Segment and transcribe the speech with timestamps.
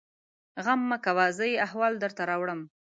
[0.65, 1.25] _غم مه کوه!
[1.37, 2.61] زه يې احوال درته راوړم.